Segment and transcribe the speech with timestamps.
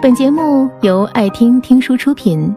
[0.00, 2.54] 本节目由爱听听书出品。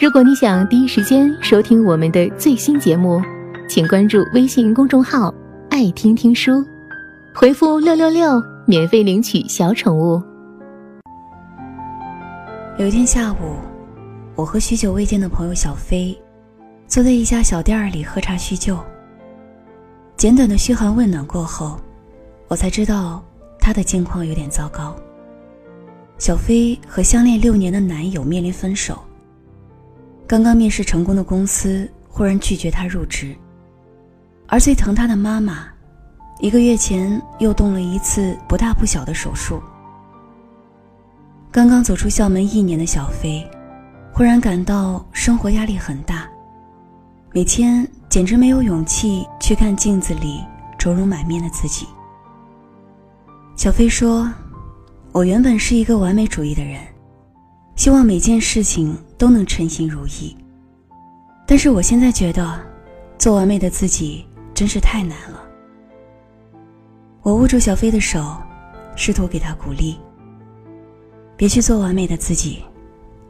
[0.00, 3.20] 如果你想第一时间收听我们的最新节目，
[3.68, 5.34] 请关注微信公众号
[5.70, 6.64] “爱听听书”，
[7.34, 10.22] 回复“六六六”免费领取小宠物。
[12.78, 13.56] 有一天下午，
[14.36, 16.16] 我和许久未见的朋友小飞
[16.86, 18.78] 坐在一家小店里喝茶叙旧。
[20.16, 21.76] 简短的嘘寒问暖过后，
[22.46, 23.20] 我才知道
[23.58, 24.94] 他的境况有点糟糕。
[26.18, 28.98] 小飞和相恋六年的男友面临分手。
[30.26, 33.36] 刚刚面试成功的公司忽然拒绝他入职，
[34.48, 35.68] 而最疼他的妈妈，
[36.40, 39.62] 一个月前又动了一次不大不小的手术。
[41.52, 43.46] 刚刚走出校门一年的小飞，
[44.12, 46.26] 忽然感到生活压力很大，
[47.32, 50.42] 每天简直没有勇气去看镜子里
[50.78, 51.86] 愁容满面的自己。
[53.54, 54.32] 小飞说。
[55.16, 56.78] 我原本是一个完美主义的人，
[57.74, 60.36] 希望每件事情都能称心如意。
[61.46, 62.60] 但是我现在觉得，
[63.16, 65.42] 做完美的自己真是太难了。
[67.22, 68.36] 我握住小飞的手，
[68.94, 69.96] 试图给他鼓励：
[71.34, 72.62] 别去做完美的自己，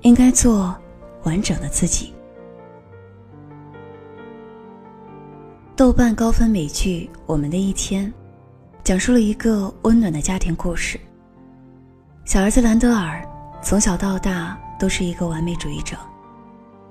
[0.00, 0.76] 应该做
[1.22, 2.12] 完整的自己。
[5.76, 8.06] 豆瓣高分美剧《我们的一天》，
[8.82, 10.98] 讲述了一个温暖的家庭故事。
[12.26, 13.24] 小儿子兰德尔
[13.62, 15.96] 从小到大都是一个完美主义者，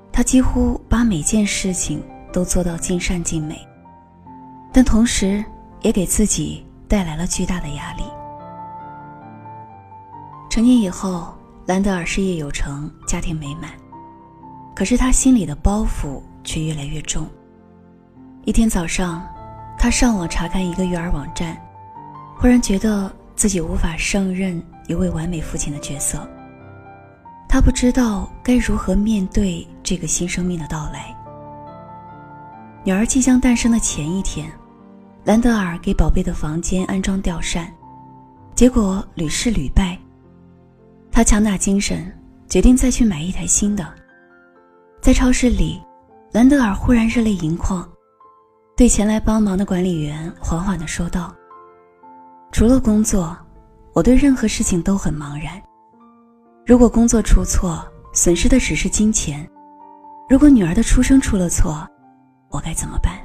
[0.09, 3.59] 他几乎把每件事情都做到尽善尽美，
[4.71, 5.43] 但同时
[5.81, 8.03] 也给自己带来了巨大的压力。
[10.49, 13.71] 成年以后，兰德尔事业有成，家庭美满，
[14.73, 17.27] 可是他心里的包袱却越来越重。
[18.45, 19.21] 一天早上，
[19.77, 21.61] 他上网查看一个育儿网站，
[22.37, 24.63] 忽然觉得自己无法胜任。
[24.87, 26.27] 一位完美父亲的角色，
[27.49, 31.15] 他不知道该如何面对这个新生命的到来。
[32.83, 34.51] 女儿即将诞生的前一天，
[35.23, 37.73] 兰德尔给宝贝的房间安装吊扇，
[38.53, 39.97] 结果屡试屡败。
[41.11, 42.11] 他强打精神，
[42.47, 43.91] 决定再去买一台新的。
[45.01, 45.81] 在超市里，
[46.31, 47.87] 兰德尔忽然热泪盈眶，
[48.75, 51.33] 对前来帮忙的管理员缓缓地说道
[52.51, 53.35] ：“除了工作。”
[53.95, 55.59] 我对任何事情都很茫然。
[56.65, 57.81] 如果工作出错，
[58.13, 59.39] 损失的只是金钱；
[60.29, 61.87] 如果女儿的出生出了错，
[62.49, 63.17] 我该怎么办？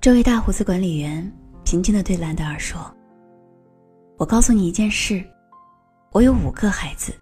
[0.00, 1.32] 这位大胡子管理员
[1.64, 2.80] 平静地对兰德尔说
[4.18, 5.24] ：“我告诉你一件事，
[6.10, 7.14] 我有五个孩子，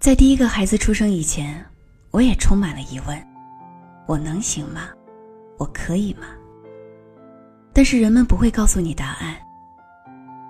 [0.00, 1.62] 在第一个孩子出生以前，
[2.12, 3.26] 我也充满了疑问：
[4.06, 4.88] 我能行吗？
[5.58, 6.28] 我可以吗？
[7.74, 9.36] 但是人们不会告诉你答案。”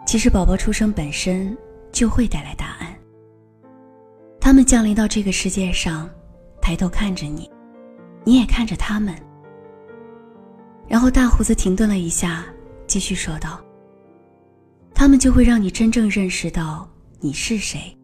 [0.08, 1.54] 其实，宝宝出生本身
[1.92, 2.96] 就会带来答案。
[4.40, 6.08] 他们降临到这个世界上，
[6.62, 7.50] 抬头看着你，
[8.24, 9.14] 你也看着他们。
[10.88, 12.46] 然后，大胡子停顿了一下，
[12.86, 13.60] 继续说道
[14.96, 16.88] ：“他们就会让你真正认识到
[17.20, 17.94] 你是谁。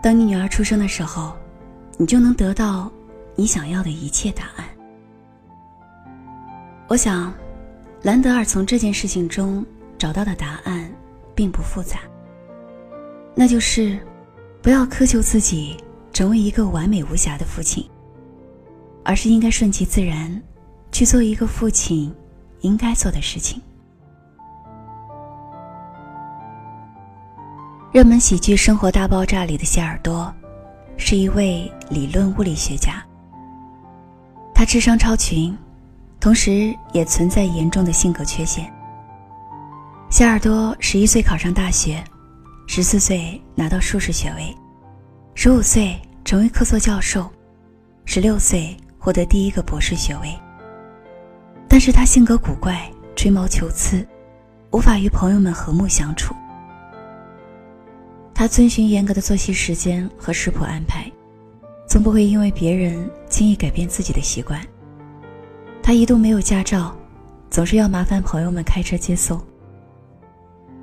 [0.00, 1.36] 等你女儿出生的时候，
[1.98, 2.88] 你就能得到
[3.34, 4.64] 你想要的一切答案。”
[6.86, 7.34] 我想，
[8.02, 9.66] 兰德尔从这件事情中。
[10.02, 10.92] 找到的答案
[11.32, 12.00] 并不复杂，
[13.36, 13.96] 那就是
[14.60, 15.76] 不要苛求自己
[16.12, 17.88] 成为一个完美无瑕的父亲，
[19.04, 20.42] 而是应该顺其自然，
[20.90, 22.12] 去做一个父亲
[22.62, 23.62] 应该做的事情。
[27.92, 30.34] 热门喜剧《生活大爆炸》里的谢耳朵，
[30.96, 33.00] 是一位理论物理学家。
[34.52, 35.56] 他智商超群，
[36.18, 38.68] 同时也存在严重的性格缺陷。
[40.12, 42.04] 小耳朵十一岁考上大学，
[42.66, 44.54] 十四岁拿到硕士学位，
[45.34, 47.30] 十五岁成为客座教授，
[48.04, 50.28] 十六岁获得第一个博士学位。
[51.66, 54.06] 但是他性格古怪，吹毛求疵，
[54.72, 56.34] 无法与朋友们和睦相处。
[58.34, 61.10] 他遵循严格的作息时间和食谱安排，
[61.88, 64.60] 从不会因为别人轻易改变自己的习惯。
[65.82, 66.94] 他一度没有驾照，
[67.48, 69.42] 总是要麻烦朋友们开车接送。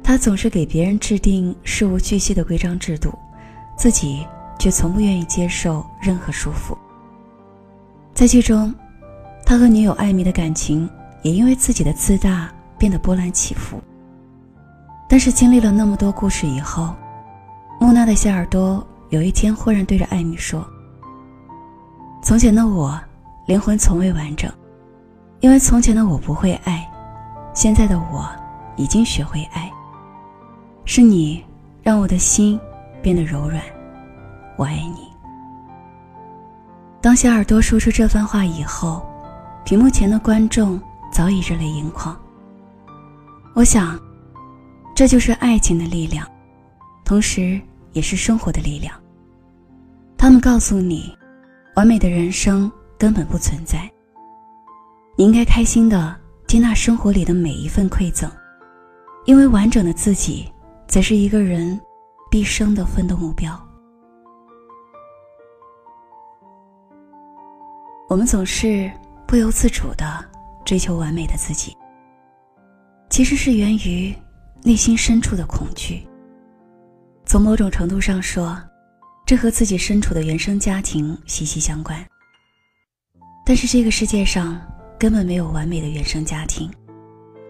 [0.10, 3.14] 他总是给别人制定事无巨细的规章制度，
[3.78, 4.26] 自己
[4.58, 6.76] 却从不愿意接受任何束缚。
[8.16, 8.74] 在剧中，
[9.46, 10.90] 他和女友艾米的感情
[11.22, 13.80] 也因为自己的自大变得波澜起伏。
[15.08, 16.96] 但是经历了那么多故事以后，
[17.80, 20.68] 木讷的小耳朵有一天忽然对着艾米说
[22.24, 23.00] ：“从前的我，
[23.46, 24.52] 灵魂从未完整，
[25.40, 26.84] 因为从前的我不会爱，
[27.54, 28.28] 现在的我
[28.76, 29.72] 已经学会爱。”
[30.86, 31.44] 是你
[31.84, 32.60] 让我的心
[33.02, 33.62] 变得柔软。
[34.58, 35.08] 我爱你。
[37.02, 39.06] 当小耳朵说出这番话以后，
[39.64, 40.80] 屏幕前的观众
[41.12, 42.18] 早已热泪盈眶。
[43.54, 44.00] 我想，
[44.96, 46.28] 这就是爱情的力量，
[47.06, 47.60] 同时
[47.94, 48.94] 也是生活的力量。
[50.18, 51.16] 他们告诉你，
[51.76, 53.90] 完美的人生根本不存在。
[55.16, 56.16] 你应该开心的
[56.48, 58.30] 接纳生活里的每一份馈赠，
[59.26, 60.52] 因为完整的自己
[60.90, 61.80] 才是一个人
[62.32, 63.58] 毕生的奋斗目标。
[68.10, 68.92] 我们总是
[69.28, 70.26] 不由自主的
[70.66, 71.78] 追求完美的自己，
[73.12, 74.12] 其实是源于
[74.64, 76.04] 内心深处的恐惧。
[77.24, 78.60] 从某种程度上说，
[79.28, 82.04] 这和自己身处的原生家庭息息相关。
[83.46, 84.60] 但是这个世界上
[84.98, 86.68] 根本没有完美的原生家庭，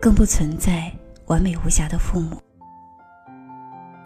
[0.01, 0.91] 更不存在
[1.27, 2.37] 完美无瑕的父母。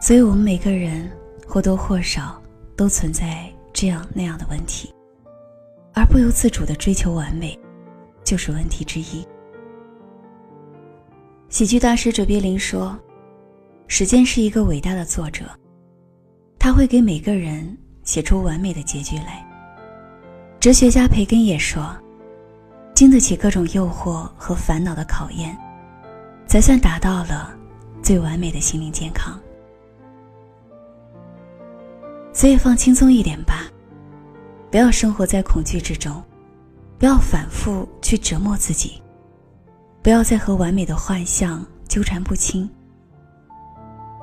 [0.04, 1.10] 所以，我们每个人
[1.48, 2.38] 或多或少
[2.76, 4.94] 都存在这样那样的问题。
[5.94, 7.58] 而不由自主的追求完美，
[8.22, 9.26] 就是问题之一。
[11.48, 13.00] 喜剧大师卓别林说
[13.88, 15.46] ：“时间是一个伟大的作者，
[16.60, 19.42] 他会给每个人写出完美的结局来。”
[20.60, 21.96] 哲学家培根也说
[22.94, 25.58] ：“经得起各种诱惑和烦恼的考验，
[26.46, 27.56] 才算达到了
[28.02, 29.40] 最完美的心灵健康。”
[32.44, 33.64] 所以，放轻松一点吧。
[34.70, 36.22] 不要生活在恐惧之中，
[37.00, 39.02] 不要反复去折磨自己，
[40.02, 42.70] 不要再和完美的幻象纠缠不清。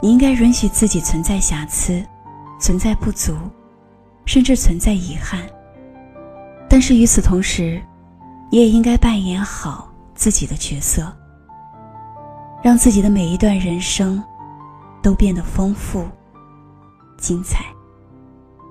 [0.03, 2.05] 你应该允许自己存在瑕疵，
[2.61, 3.35] 存在不足，
[4.27, 5.41] 甚至存在遗憾。
[6.69, 7.81] 但是与此同时，
[8.51, 11.11] 你也应该扮演好自己的角色，
[12.63, 14.23] 让自己的每一段人生
[15.01, 16.07] 都变得丰富、
[17.17, 17.65] 精彩。